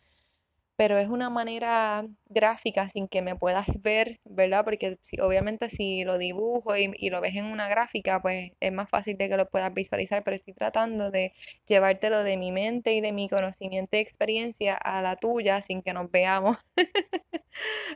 [0.78, 4.64] Pero es una manera gráfica sin que me puedas ver, ¿verdad?
[4.64, 8.88] Porque si, obviamente si lo dibujo y, lo ves en una gráfica, pues es más
[8.90, 11.34] fácil de que lo puedas visualizar, pero estoy tratando de
[11.68, 15.94] llevártelo de mi mente y de mi conocimiento y experiencia a la tuya sin que
[15.94, 16.58] nos veamos.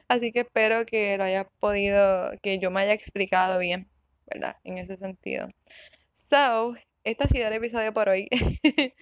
[0.08, 3.88] Así que espero que lo hayas podido, que yo me haya explicado bien,
[4.26, 4.58] ¿verdad?
[4.64, 5.50] En ese sentido.
[6.32, 8.28] So, este ha sido el episodio por hoy.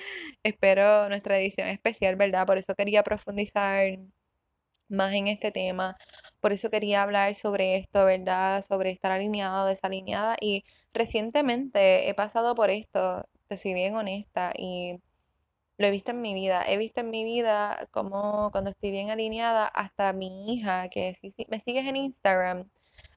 [0.44, 2.46] Espero nuestra edición especial, ¿verdad?
[2.46, 4.00] Por eso quería profundizar
[4.90, 5.98] más en este tema.
[6.42, 8.66] Por eso quería hablar sobre esto, ¿verdad?
[8.68, 10.38] Sobre estar alineado, desalineada.
[10.42, 15.00] Y recientemente he pasado por esto, te soy bien honesta, y
[15.78, 16.64] lo he visto en mi vida.
[16.68, 21.32] He visto en mi vida como cuando estoy bien alineada, hasta mi hija, que si,
[21.32, 22.70] si me sigues en Instagram,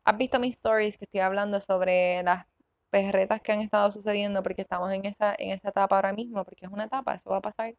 [0.05, 2.47] has visto mis stories que estoy hablando sobre las
[2.93, 6.67] perretas que han estado sucediendo, porque estamos en esa, en esa etapa ahora mismo, porque
[6.67, 7.75] es una etapa, eso va a pasar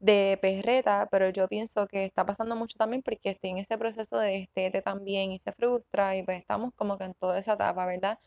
[0.00, 4.18] de perreta, pero yo pienso que está pasando mucho también porque estoy en ese proceso
[4.18, 7.86] de estete también y se frustra y pues estamos como que en toda esa etapa,
[7.86, 8.18] ¿verdad?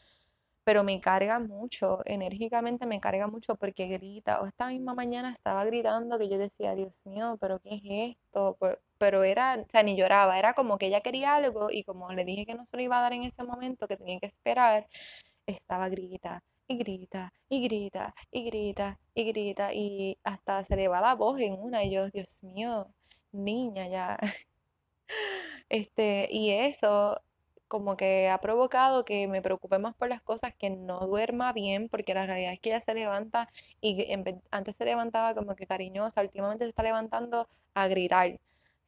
[0.66, 4.42] Pero me carga mucho, enérgicamente me carga mucho porque grita.
[4.42, 8.58] O esta misma mañana estaba gritando que yo decía, Dios mío, pero ¿qué es esto?
[8.98, 12.26] Pero era, o sea, ni lloraba, era como que ella quería algo y como le
[12.26, 14.88] dije que no se lo iba a dar en ese momento, que tenía que esperar,
[15.46, 21.02] estaba grita y grita y grita y grita y grita y hasta se le va
[21.02, 22.88] la voz en una y yo, Dios mío,
[23.32, 24.18] niña ya.
[25.70, 27.20] Este, y eso
[27.74, 31.90] como que ha provocado que me preocupe más por las cosas, que no duerma bien,
[31.90, 33.50] porque la realidad es que ella se levanta
[33.82, 34.08] y
[34.52, 38.40] antes se levantaba como que cariñosa, últimamente se está levantando a gritar.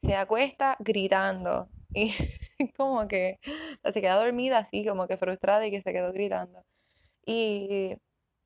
[0.02, 2.12] Se acuesta gritando y
[2.76, 3.38] como que
[3.84, 6.64] se queda dormida así, como que frustrada y que se quedó gritando.
[7.26, 7.96] Y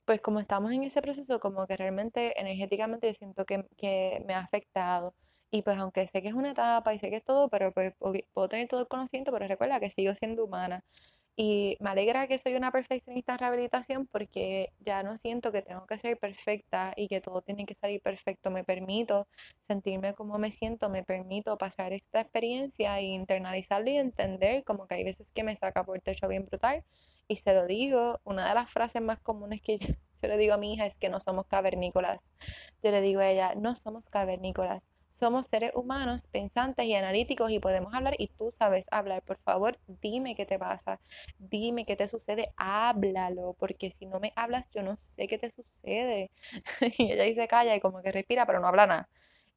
[0.07, 4.41] pues como estamos en ese proceso, como que realmente energéticamente siento que, que me ha
[4.41, 5.15] afectado.
[5.51, 7.95] Y pues aunque sé que es una etapa y sé que es todo, pero pues
[8.33, 10.85] puedo tener todo el conocimiento, pero recuerda que sigo siendo humana.
[11.37, 15.87] Y me alegra que soy una perfeccionista en rehabilitación porque ya no siento que tengo
[15.87, 18.51] que ser perfecta y que todo tiene que salir perfecto.
[18.51, 19.27] Me permito
[19.67, 24.97] sentirme como me siento, me permito pasar esta experiencia e internalizarla y entender como que
[24.97, 26.85] hay veces que me saca por el techo bien brutal.
[27.29, 29.89] Y se lo digo, una de las frases más comunes que yo,
[30.23, 32.21] yo le digo a mi hija es que no somos cavernícolas.
[32.83, 34.83] Yo le digo a ella, no somos cavernícolas
[35.21, 39.23] somos seres humanos, pensantes y analíticos y podemos hablar y tú sabes hablar.
[39.23, 40.99] Por favor, dime qué te pasa,
[41.39, 45.51] dime qué te sucede, háblalo, porque si no me hablas yo no sé qué te
[45.51, 46.31] sucede.
[46.99, 49.09] y ella dice calla y como que respira, pero no habla nada.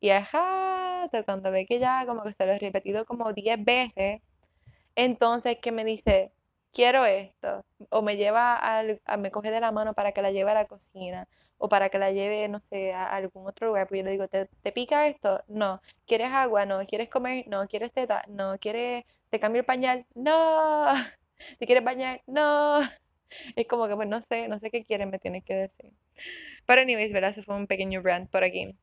[0.02, 4.22] Y ajá, cuando ve que ya como que se lo he repetido como 10 veces,
[4.96, 6.32] entonces que me dice,
[6.74, 10.52] quiero esto, o me lleva al, me coge de la mano para que la lleve
[10.52, 11.28] a la cocina,
[11.64, 14.28] o para que la lleve, no sé, a algún otro lugar, pues yo le digo,
[14.28, 15.42] ¿te, pica esto?
[15.48, 15.82] No.
[16.06, 16.66] ¿Quieres agua?
[16.66, 16.86] No.
[16.86, 17.48] ¿Quieres comer?
[17.48, 17.70] No.
[17.70, 18.26] ¿Quieres teta?
[18.28, 18.58] No.
[18.60, 20.06] ¿Quieres, te cambio el pañal?
[20.14, 20.88] No.
[21.60, 22.22] ¿Te quieres bañar?
[22.28, 22.82] No.
[23.56, 25.92] Es como que, pues no sé, no sé qué quieren, me tienes que decir.
[26.66, 27.32] Pero anyways, ¿verdad?
[27.32, 28.76] Eso fue un pequeño rant por aquí.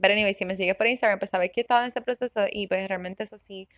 [0.00, 2.66] Pero anyways, si me sigues por Instagram, pues sabes que estaba en ese proceso y
[2.66, 3.68] pues realmente eso sí,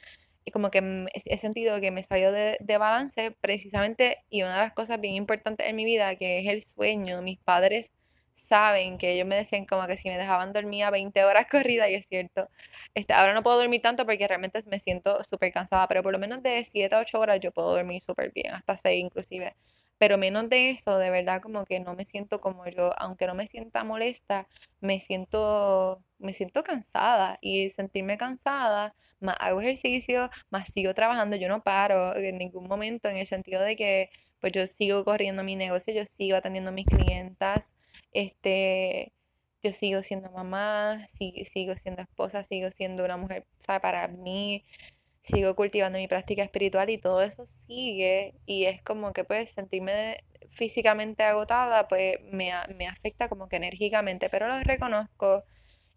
[0.44, 4.62] y como que he sentido que me salió de, de, balance precisamente y una de
[4.64, 7.22] las cosas bien importantes en mi vida que es el sueño.
[7.22, 7.90] Mis padres
[8.34, 11.88] saben que ellos me decían como que si me dejaban dormir a 20 horas corrida
[11.90, 12.48] y es cierto.
[12.94, 16.18] Este, ahora no puedo dormir tanto porque realmente me siento súper cansada, pero por lo
[16.18, 19.54] menos de 7 a 8 horas yo puedo dormir súper bien, hasta 6 inclusive.
[19.98, 23.34] pero menos de eso, de verdad como que no me siento como yo, aunque no
[23.34, 24.46] me sienta molesta,
[24.80, 31.48] me siento, me siento cansada y sentirme cansada, más hago ejercicio, más sigo trabajando, yo
[31.48, 34.10] no paro en ningún momento en el sentido de que
[34.40, 37.73] pues yo sigo corriendo mi negocio, yo sigo atendiendo a mis clientas,
[38.14, 39.12] este,
[39.62, 44.64] yo sigo siendo mamá, sigo siendo esposa, sigo siendo una mujer, para mí,
[45.24, 50.22] sigo cultivando mi práctica espiritual y todo eso sigue y es como que pues sentirme
[50.52, 55.44] físicamente agotada pues me, me afecta como que enérgicamente, pero lo reconozco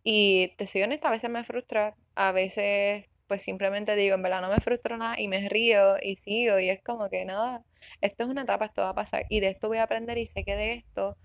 [0.03, 4.41] y te soy honesta, a veces me frustra, a veces pues simplemente digo, en verdad
[4.41, 7.61] no me frustro nada y me río y sigo y es como que nada,
[8.01, 10.27] esto es una etapa, esto va a pasar y de esto voy a aprender y
[10.27, 11.17] sé que de esto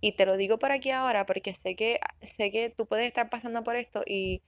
[0.00, 1.98] y te lo digo por aquí ahora porque sé que
[2.36, 4.42] sé que tú puedes estar pasando por esto y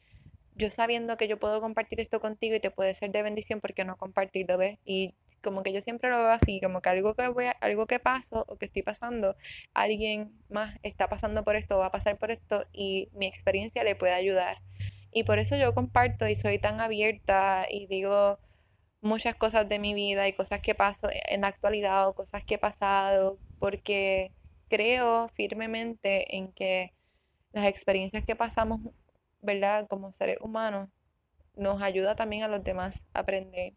[0.59, 3.84] yo sabiendo que yo puedo compartir esto contigo y te puede ser de bendición, porque
[3.84, 4.78] no compartirlo, ¿ves?
[4.84, 8.01] Y como que yo siempre lo veo así, como que algo que voy algo que
[8.01, 9.36] paso o que estoy pasando,
[9.72, 13.94] alguien más está pasando por esto, va a pasar por esto y mi experiencia le
[13.94, 14.59] puede ayudar.
[15.12, 18.38] Y por eso yo comparto y soy tan abierta y digo
[19.01, 22.55] muchas cosas de mi vida y cosas que paso en la actualidad o cosas que
[22.57, 24.32] he pasado, porque
[24.69, 26.93] creo firmemente en que
[27.53, 28.81] las experiencias que pasamos
[29.41, 29.87] ¿verdad?
[29.89, 30.89] Como seres humanos,
[31.57, 33.75] nos ayuda también a los demás a aprender.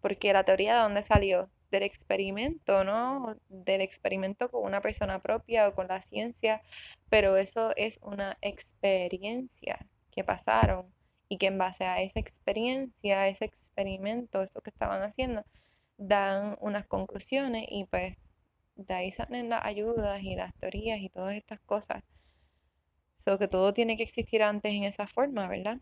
[0.00, 1.50] Porque la teoría de dónde salió?
[1.70, 3.36] Del experimento, ¿no?
[3.48, 6.62] Del experimento con una persona propia o con la ciencia,
[7.10, 9.78] pero eso es una experiencia
[10.10, 10.86] que pasaron
[11.28, 15.44] y que en base a esa experiencia, ese experimento, eso que estaban haciendo,
[15.98, 18.16] dan unas conclusiones y pues
[18.78, 22.02] de ahí salen las ayudas y las teorías y todas estas cosas
[23.36, 25.78] que todo tiene que existir antes en esa forma, ¿verdad?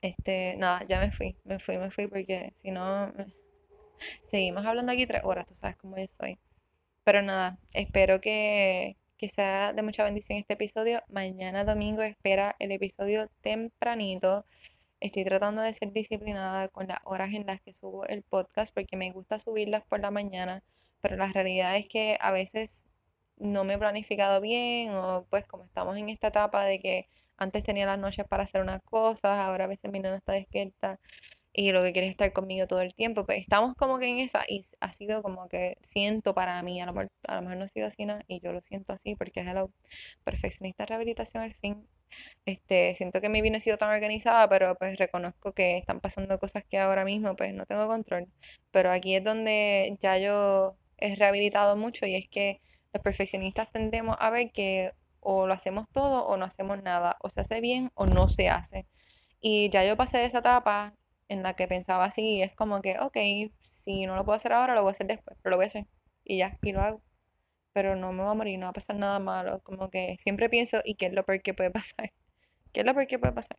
[0.00, 3.12] Este, nada, ya me fui, me fui, me fui porque si no,
[4.30, 6.38] seguimos hablando aquí tres horas, tú sabes cómo yo soy.
[7.04, 11.02] Pero nada, espero que, que sea de mucha bendición este episodio.
[11.08, 14.44] Mañana domingo espera el episodio tempranito.
[15.00, 18.96] Estoy tratando de ser disciplinada con las horas en las que subo el podcast porque
[18.96, 20.62] me gusta subirlas por la mañana,
[21.02, 22.84] pero la realidad es que a veces
[23.38, 27.64] no me he planificado bien o pues como estamos en esta etapa de que antes
[27.64, 31.00] tenía las noches para hacer unas cosas, ahora a veces mi nena está despierta
[31.52, 34.18] y lo que quiere es estar conmigo todo el tiempo, pues estamos como que en
[34.20, 37.56] esa y ha sido como que siento para mí, a lo mejor, a lo mejor
[37.58, 39.66] no ha sido así nada y yo lo siento así porque es la
[40.24, 41.86] perfeccionista rehabilitación al fin.
[42.46, 46.00] Este, siento que mi vida no ha sido tan organizada, pero pues reconozco que están
[46.00, 48.28] pasando cosas que ahora mismo pues no tengo control.
[48.70, 52.60] Pero aquí es donde ya yo he rehabilitado mucho y es que
[52.92, 57.30] los perfeccionistas tendemos a ver que o lo hacemos todo o no hacemos nada, o
[57.30, 58.86] se hace bien o no se hace.
[59.40, 60.94] Y ya yo pasé de esa etapa
[61.28, 63.16] en la que pensaba así, es como que, ok,
[63.62, 65.68] si no lo puedo hacer ahora, lo voy a hacer después, pero lo voy a
[65.68, 65.86] hacer.
[66.24, 67.02] Y ya, y lo hago.
[67.72, 69.60] Pero no me va a morir, no va a pasar nada malo.
[69.62, 72.12] Como que siempre pienso, ¿y qué es lo peor que puede pasar?
[72.72, 73.56] ¿Qué es lo peor que puede pasar?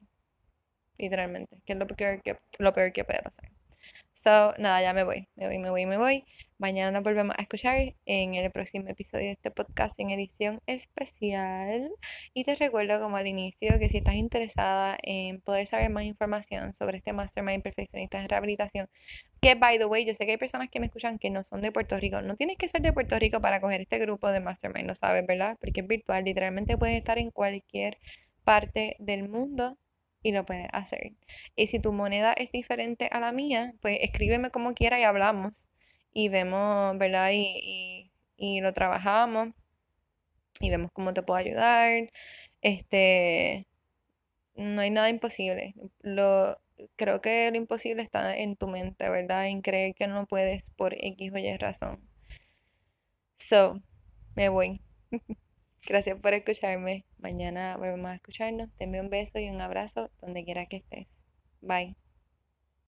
[0.98, 3.50] Literalmente, ¿qué es lo peor que, lo peor que puede pasar?
[4.16, 6.26] So, nada, ya me voy, me voy, me voy, me voy.
[6.64, 11.92] Mañana nos volvemos a escuchar en el próximo episodio de este podcast en edición especial.
[12.34, 16.72] Y te recuerdo como al inicio que si estás interesada en poder saber más información
[16.72, 18.88] sobre este Mastermind Perfeccionista en Rehabilitación,
[19.42, 21.60] que by the way, yo sé que hay personas que me escuchan que no son
[21.60, 22.22] de Puerto Rico.
[22.22, 25.28] No tienes que ser de Puerto Rico para coger este grupo de Mastermind, lo sabes,
[25.28, 25.58] ¿verdad?
[25.60, 27.98] Porque es virtual, literalmente puedes estar en cualquier
[28.46, 29.78] parte del mundo
[30.22, 31.12] y lo puedes hacer.
[31.58, 35.68] Y si tu moneda es diferente a la mía, pues escríbeme como quiera y hablamos
[36.14, 37.32] y vemos, ¿verdad?
[37.34, 39.50] Y, y, lo trabajamos
[40.60, 42.10] y vemos cómo te puedo ayudar.
[42.62, 43.68] Este,
[44.56, 45.76] no hay nada imposible.
[46.02, 46.60] Lo,
[46.96, 49.48] creo que lo imposible está en tu mente, ¿verdad?
[49.48, 52.00] En creer que no puedes por X o Y razón.
[53.38, 53.82] So,
[54.36, 54.82] me voy.
[55.86, 57.06] Gracias por escucharme.
[57.20, 58.70] Mañana vamos a escucharnos.
[58.78, 61.08] Te un beso y un abrazo donde quiera que estés.
[61.62, 61.96] Bye.